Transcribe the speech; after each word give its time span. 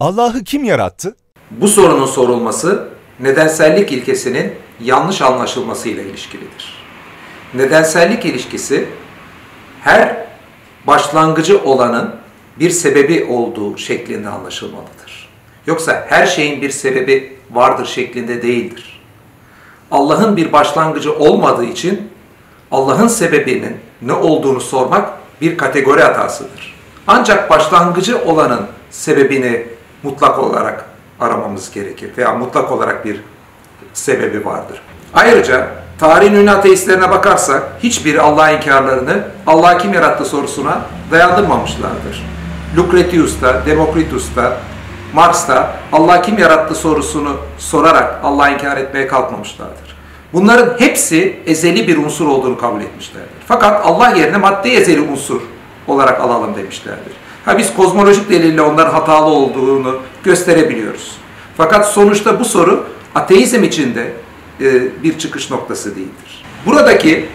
Allah'ı 0.00 0.44
kim 0.44 0.64
yarattı? 0.64 1.16
Bu 1.50 1.68
sorunun 1.68 2.06
sorulması 2.06 2.88
nedensellik 3.20 3.92
ilkesinin 3.92 4.52
yanlış 4.80 5.22
anlaşılmasıyla 5.22 6.02
ilişkilidir. 6.02 6.86
Nedensellik 7.54 8.24
ilişkisi 8.24 8.88
her 9.82 10.16
başlangıcı 10.86 11.62
olanın 11.64 12.14
bir 12.58 12.70
sebebi 12.70 13.24
olduğu 13.24 13.78
şeklinde 13.78 14.28
anlaşılmalıdır. 14.28 15.28
Yoksa 15.66 16.06
her 16.08 16.26
şeyin 16.26 16.62
bir 16.62 16.70
sebebi 16.70 17.36
vardır 17.50 17.86
şeklinde 17.86 18.42
değildir. 18.42 19.00
Allah'ın 19.90 20.36
bir 20.36 20.52
başlangıcı 20.52 21.14
olmadığı 21.18 21.64
için 21.64 22.10
Allah'ın 22.70 23.08
sebebinin 23.08 23.76
ne 24.02 24.12
olduğunu 24.12 24.60
sormak 24.60 25.10
bir 25.40 25.58
kategori 25.58 26.02
hatasıdır. 26.02 26.74
Ancak 27.06 27.50
başlangıcı 27.50 28.24
olanın 28.24 28.66
sebebini 28.90 29.75
mutlak 30.06 30.38
olarak 30.38 30.84
aramamız 31.20 31.70
gerekir 31.70 32.10
veya 32.18 32.32
mutlak 32.32 32.72
olarak 32.72 33.04
bir 33.04 33.20
sebebi 33.94 34.44
vardır. 34.44 34.80
Ayrıca 35.14 35.66
tarihin 35.98 36.34
ünlü 36.34 36.50
ateistlerine 36.50 37.10
bakarsak 37.10 37.62
hiçbiri 37.82 38.20
Allah 38.20 38.50
inkarlarını 38.50 39.28
Allah 39.46 39.78
kim 39.78 39.94
yarattı 39.94 40.24
sorusuna 40.24 40.80
dayandırmamışlardır. 41.10 42.26
Lucretius 42.76 43.40
da, 43.42 43.66
Demokritus 43.66 44.36
da, 44.36 44.56
Marx 45.14 45.48
da 45.48 45.72
Allah 45.92 46.22
kim 46.22 46.38
yarattı 46.38 46.74
sorusunu 46.74 47.36
sorarak 47.58 48.20
Allah 48.22 48.48
inkar 48.48 48.76
etmeye 48.76 49.06
kalkmamışlardır. 49.06 49.96
Bunların 50.32 50.80
hepsi 50.80 51.40
ezeli 51.46 51.88
bir 51.88 51.96
unsur 51.96 52.26
olduğunu 52.26 52.58
kabul 52.58 52.80
etmişlerdir. 52.80 53.30
Fakat 53.48 53.86
Allah 53.86 54.08
yerine 54.10 54.36
madde 54.36 54.70
ezeli 54.70 55.00
unsur 55.00 55.40
olarak 55.86 56.20
alalım 56.20 56.56
demişlerdir. 56.56 57.12
Ha 57.46 57.58
biz 57.58 57.74
kozmolojik 57.74 58.30
delille 58.30 58.62
onların 58.62 58.92
hatalı 58.92 59.26
olduğunu 59.26 60.00
gösterebiliyoruz. 60.24 61.16
Fakat 61.56 61.92
sonuçta 61.92 62.40
bu 62.40 62.44
soru 62.44 62.84
ateizm 63.14 63.64
içinde 63.64 64.12
e, 64.60 65.02
bir 65.02 65.18
çıkış 65.18 65.50
noktası 65.50 65.96
değildir. 65.96 66.44
Buradaki 66.66 67.28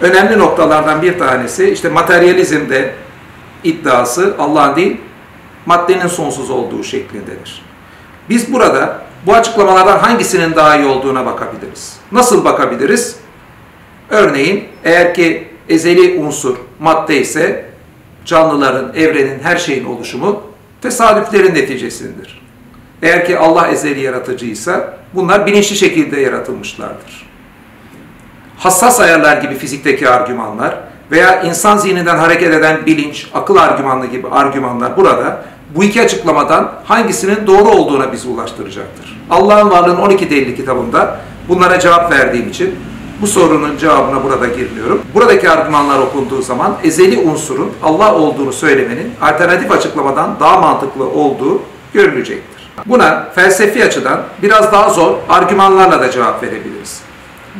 önemli 0.00 0.38
noktalardan 0.38 1.02
bir 1.02 1.18
tanesi 1.18 1.70
işte 1.70 1.88
materyalizmde 1.88 2.94
iddiası 3.64 4.34
Allah'ın 4.38 4.76
değil 4.76 4.96
maddenin 5.66 6.06
sonsuz 6.06 6.50
olduğu 6.50 6.84
şeklindedir. 6.84 7.62
Biz 8.28 8.52
burada 8.52 9.02
bu 9.26 9.34
açıklamalardan 9.34 9.98
hangisinin 9.98 10.54
daha 10.54 10.76
iyi 10.76 10.86
olduğuna 10.86 11.26
bakabiliriz. 11.26 11.96
Nasıl 12.12 12.44
bakabiliriz? 12.44 13.16
Örneğin 14.10 14.64
eğer 14.84 15.14
ki 15.14 15.48
ezeli 15.68 16.18
unsur 16.18 16.56
madde 16.80 17.20
ise 17.20 17.73
canlıların, 18.24 18.94
evrenin, 18.94 19.38
her 19.42 19.56
şeyin 19.56 19.84
oluşumu 19.84 20.42
tesadüflerin 20.82 21.54
neticesindir. 21.54 22.44
Eğer 23.02 23.26
ki 23.26 23.38
Allah 23.38 23.68
ezeli 23.68 24.00
yaratıcıysa 24.00 24.94
bunlar 25.14 25.46
bilinçli 25.46 25.76
şekilde 25.76 26.20
yaratılmışlardır. 26.20 27.26
Hassas 28.58 29.00
ayarlar 29.00 29.36
gibi 29.36 29.54
fizikteki 29.54 30.08
argümanlar 30.08 30.78
veya 31.10 31.42
insan 31.42 31.76
zihninden 31.76 32.16
hareket 32.16 32.54
eden 32.54 32.86
bilinç, 32.86 33.30
akıl 33.34 33.56
argümanlı 33.56 34.06
gibi 34.06 34.28
argümanlar 34.28 34.96
burada 34.96 35.44
bu 35.74 35.84
iki 35.84 36.02
açıklamadan 36.02 36.72
hangisinin 36.84 37.46
doğru 37.46 37.68
olduğuna 37.68 38.12
bizi 38.12 38.28
ulaştıracaktır. 38.28 39.20
Allah'ın 39.30 39.70
varlığının 39.70 40.00
12 40.00 40.30
delili 40.30 40.56
kitabında 40.56 41.20
bunlara 41.48 41.80
cevap 41.80 42.12
verdiğim 42.12 42.48
için 42.48 42.74
bu 43.20 43.26
sorunun 43.26 43.76
cevabına 43.76 44.24
burada 44.24 44.46
girmiyorum. 44.46 45.02
Buradaki 45.14 45.50
argümanlar 45.50 45.98
okunduğu 45.98 46.42
zaman 46.42 46.76
ezeli 46.84 47.18
unsurun 47.18 47.72
Allah 47.82 48.14
olduğunu 48.14 48.52
söylemenin 48.52 49.12
alternatif 49.22 49.70
açıklamadan 49.70 50.36
daha 50.40 50.60
mantıklı 50.60 51.04
olduğu 51.08 51.62
görülecektir. 51.92 52.70
Buna 52.86 53.28
felsefi 53.34 53.84
açıdan 53.84 54.20
biraz 54.42 54.72
daha 54.72 54.90
zor 54.90 55.14
argümanlarla 55.28 56.00
da 56.00 56.10
cevap 56.10 56.42
verebiliriz. 56.42 57.00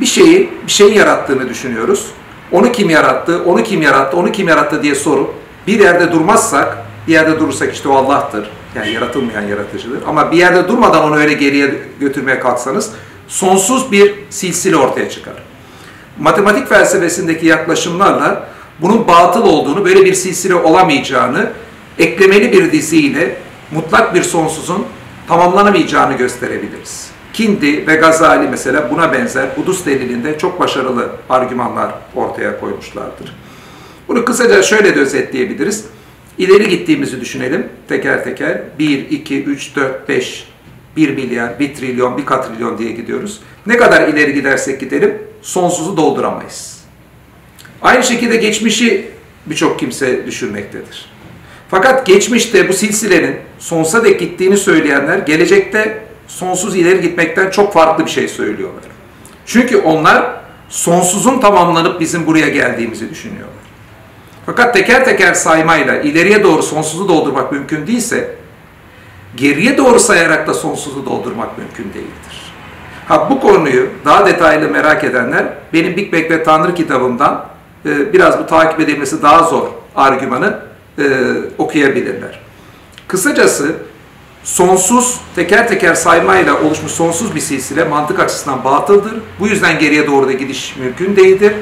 Bir 0.01 0.07
şeyi, 0.07 0.53
bir 0.67 0.73
şeyin 0.73 0.95
yarattığını 0.95 1.49
düşünüyoruz. 1.49 2.07
Onu 2.53 2.73
kim 2.73 2.91
yarattı, 2.91 3.43
onu 3.47 3.63
kim 3.63 3.83
yarattı, 3.83 4.17
onu 4.17 4.33
kim 4.33 4.49
yarattı 4.49 4.83
diye 4.83 4.95
sorup 4.95 5.31
bir 5.67 5.81
yerde 5.81 6.13
durmazsak, 6.13 6.79
bir 7.07 7.13
yerde 7.13 7.41
durursak 7.41 7.75
işte 7.75 7.89
o 7.89 7.95
Allah'tır. 7.95 8.51
Yani 8.77 8.93
yaratılmayan 8.93 9.43
yaratıcıdır. 9.43 9.99
Ama 10.07 10.33
bir 10.33 10.37
yerde 10.37 10.69
durmadan 10.69 11.05
onu 11.05 11.17
öyle 11.17 11.33
geriye 11.33 11.75
götürmeye 12.01 12.41
kalksanız 12.41 12.93
sonsuz 13.29 13.93
bir 13.93 14.15
silsile 14.31 14.77
ortaya 14.77 15.11
çıkar. 15.11 15.35
Matematik 16.19 16.69
felsefesindeki 16.69 17.47
yaklaşımlarla 17.47 18.49
bunun 18.81 19.09
batıl 19.09 19.43
olduğunu, 19.43 19.85
böyle 19.85 20.05
bir 20.05 20.15
silsile 20.15 20.55
olamayacağını, 20.55 21.51
eklemeli 21.99 22.53
bir 22.53 22.73
diziyle 22.73 23.37
mutlak 23.71 24.15
bir 24.15 24.23
sonsuzun 24.23 24.87
tamamlanamayacağını 25.29 26.17
gösterebiliriz. 26.17 27.11
Kindi 27.33 27.87
ve 27.87 27.95
Gazali 27.95 28.49
mesela 28.49 28.91
buna 28.91 29.13
benzer 29.13 29.57
Budus 29.57 29.87
delilinde 29.87 30.39
çok 30.39 30.61
başarılı 30.61 31.09
argümanlar 31.31 31.95
ortaya 32.15 32.61
koymuşlardır. 32.61 33.37
Bunu 34.09 34.25
kısaca 34.25 34.63
şöyle 34.63 34.97
de 34.97 35.01
özetleyebiliriz. 35.01 35.85
İleri 36.39 36.69
gittiğimizi 36.69 37.21
düşünelim 37.21 37.69
teker 37.89 38.25
teker. 38.25 38.63
1, 38.79 39.11
2, 39.11 39.45
3, 39.45 39.77
4, 39.77 40.09
5, 40.09 40.49
1 40.97 41.11
milyar, 41.11 41.59
1 41.59 41.75
trilyon, 41.75 42.19
1 42.19 42.27
katrilyon 42.27 42.79
diye 42.79 42.93
gidiyoruz. 42.93 43.41
Ne 43.67 43.77
kadar 43.77 44.09
ileri 44.09 44.35
gidersek 44.35 44.81
gidelim 44.81 45.19
sonsuzu 45.43 45.97
dolduramayız. 45.97 46.81
Aynı 47.83 48.05
şekilde 48.05 48.37
geçmişi 48.37 49.11
birçok 49.47 49.79
kimse 49.79 50.27
düşünmektedir. 50.27 51.15
Fakat 51.69 52.07
geçmişte 52.07 52.69
bu 52.69 52.73
silsilenin 52.73 53.37
sonsuza 53.59 54.05
dek 54.05 54.21
gittiğini 54.21 54.57
söyleyenler 54.57 55.19
gelecekte 55.19 56.05
sonsuz 56.29 56.77
ileri 56.77 57.01
gitmekten 57.01 57.51
çok 57.51 57.73
farklı 57.73 58.07
bir 58.07 58.11
şey 58.11 58.29
söylüyorlar. 58.29 58.83
Çünkü 59.47 59.77
onlar 59.77 60.41
sonsuzun 60.69 61.41
tamamlanıp 61.41 62.01
bizim 62.01 62.27
buraya 62.27 62.49
geldiğimizi 62.49 63.11
düşünüyorlar. 63.11 63.55
Fakat 64.47 64.75
teker 64.75 65.05
teker 65.05 65.35
saymayla 65.35 65.97
ileriye 65.97 66.43
doğru 66.43 66.63
sonsuzu 66.63 67.09
doldurmak 67.09 67.53
mümkün 67.53 67.87
değilse 67.87 68.35
geriye 69.37 69.79
doğru 69.79 70.01
sayarak 70.01 70.49
da 70.49 70.55
sonsuzu 70.55 71.07
doldurmak 71.07 71.59
mümkün 71.59 71.85
değildir. 71.85 72.55
Ha 73.09 73.31
bu 73.31 73.41
konuyu 73.41 73.89
daha 74.05 74.27
detaylı 74.27 74.69
merak 74.69 75.05
edenler 75.05 75.45
benim 75.73 75.97
Big 75.97 76.13
Bang 76.13 76.31
ve 76.31 76.45
Tanrı 76.45 76.75
kitabımdan 76.75 77.47
e, 77.87 78.13
biraz 78.13 78.39
bu 78.39 78.47
takip 78.47 78.81
edilmesi 78.81 79.23
daha 79.23 79.43
zor 79.43 79.69
argümanı 79.97 80.59
e, 80.99 81.05
okuyabilirler. 81.59 82.41
Kısacası 83.09 83.73
sonsuz 84.45 85.21
teker 85.37 85.69
teker 85.69 85.95
saymayla 85.95 86.61
oluşmuş 86.61 86.93
sonsuz 86.93 87.35
bir 87.35 87.41
silsile 87.41 87.85
mantık 87.85 88.21
açısından 88.21 88.65
batıldır. 88.65 89.15
Bu 89.41 89.49
yüzden 89.49 89.79
geriye 89.79 90.07
doğru 90.07 90.29
da 90.29 90.33
gidiş 90.33 90.77
mümkün 90.77 91.17
değildir 91.17 91.53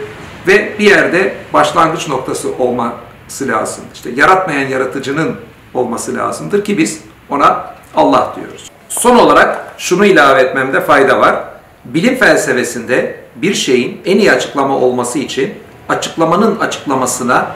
ve 0.46 0.72
bir 0.78 0.84
yerde 0.84 1.34
başlangıç 1.52 2.08
noktası 2.08 2.48
olması 2.58 3.48
lazım. 3.48 3.84
İşte 3.94 4.10
yaratmayan 4.10 4.68
yaratıcının 4.68 5.36
olması 5.74 6.14
lazımdır 6.14 6.64
ki 6.64 6.78
biz 6.78 7.00
ona 7.32 7.74
Allah 7.96 8.32
diyoruz. 8.36 8.70
Son 8.88 9.16
olarak 9.16 9.74
şunu 9.78 10.06
ilave 10.06 10.40
etmemde 10.40 10.80
fayda 10.80 11.20
var. 11.20 11.44
Bilim 11.84 12.16
felsefesinde 12.16 13.16
bir 13.36 13.54
şeyin 13.54 14.00
en 14.04 14.18
iyi 14.18 14.32
açıklama 14.32 14.76
olması 14.76 15.18
için 15.18 15.54
açıklamanın 15.88 16.58
açıklamasına 16.58 17.46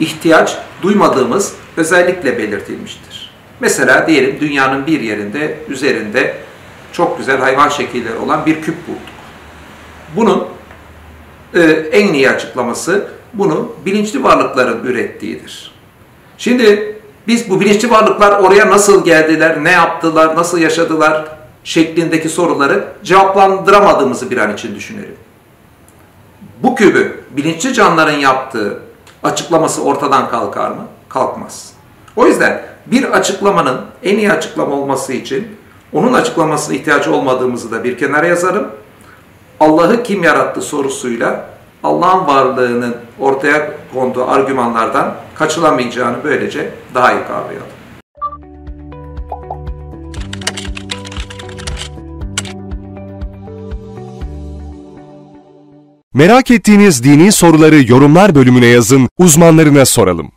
ihtiyaç 0.00 0.58
duymadığımız 0.82 1.54
özellikle 1.76 2.38
belirtilmiştir. 2.38 3.30
Mesela 3.60 4.06
diyelim 4.06 4.40
dünyanın 4.40 4.86
bir 4.86 5.00
yerinde 5.00 5.58
üzerinde 5.68 6.34
çok 6.92 7.18
güzel 7.18 7.40
hayvan 7.40 7.68
şekilleri 7.68 8.16
olan 8.16 8.46
bir 8.46 8.62
küp 8.62 8.88
bulduk. 8.88 9.00
Bunun 10.16 10.48
e, 11.54 11.60
en 11.92 12.12
iyi 12.12 12.30
açıklaması 12.30 13.08
bunu 13.34 13.72
bilinçli 13.86 14.22
varlıkların 14.22 14.84
ürettiğidir. 14.86 15.72
Şimdi 16.38 16.95
biz 17.26 17.50
bu 17.50 17.60
bilinçli 17.60 17.90
varlıklar 17.90 18.40
oraya 18.40 18.70
nasıl 18.70 19.04
geldiler, 19.04 19.64
ne 19.64 19.70
yaptılar, 19.70 20.36
nasıl 20.36 20.58
yaşadılar 20.58 21.24
şeklindeki 21.64 22.28
soruları 22.28 22.84
cevaplandıramadığımızı 23.02 24.30
bir 24.30 24.36
an 24.36 24.54
için 24.54 24.74
düşünelim. 24.74 25.16
Bu 26.62 26.74
kübü 26.74 27.24
bilinçli 27.30 27.74
canlıların 27.74 28.18
yaptığı 28.18 28.82
açıklaması 29.22 29.82
ortadan 29.82 30.30
kalkar 30.30 30.70
mı? 30.70 30.86
Kalkmaz. 31.08 31.72
O 32.16 32.26
yüzden 32.26 32.62
bir 32.86 33.04
açıklamanın 33.04 33.80
en 34.02 34.18
iyi 34.18 34.32
açıklama 34.32 34.74
olması 34.74 35.12
için 35.12 35.56
onun 35.92 36.12
açıklamasına 36.12 36.76
ihtiyacı 36.76 37.14
olmadığımızı 37.14 37.70
da 37.70 37.84
bir 37.84 37.98
kenara 37.98 38.26
yazarım. 38.26 38.70
Allah'ı 39.60 40.02
kim 40.02 40.22
yarattı 40.22 40.62
sorusuyla 40.62 41.55
Allah'ın 41.86 42.26
varlığının 42.26 42.96
ortaya 43.20 43.72
konduğu 43.94 44.24
argümanlardan 44.24 45.14
kaçılamayacağını 45.34 46.16
böylece 46.24 46.70
daha 46.94 47.12
iyi 47.12 47.22
kavrayalım. 47.28 47.66
Merak 56.14 56.50
ettiğiniz 56.50 57.04
dini 57.04 57.32
soruları 57.32 57.92
yorumlar 57.92 58.34
bölümüne 58.34 58.66
yazın, 58.66 59.08
uzmanlarına 59.18 59.84
soralım. 59.84 60.35